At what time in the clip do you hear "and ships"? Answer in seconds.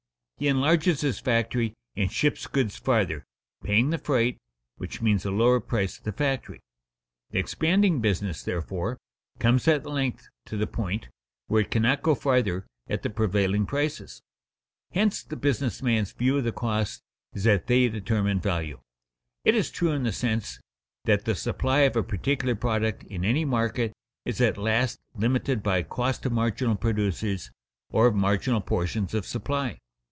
1.95-2.47